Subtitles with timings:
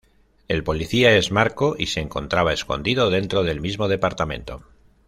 [0.47, 4.63] El policía es Marco y se encontraba escondido dentro del mismo departamento.